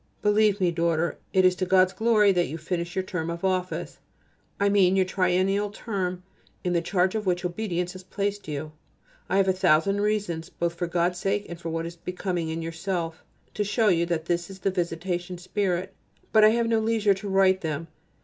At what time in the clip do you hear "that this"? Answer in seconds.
14.07-14.49